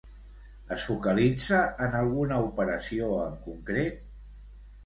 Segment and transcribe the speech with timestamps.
[0.75, 4.05] Es focalitza en alguna operació en concret?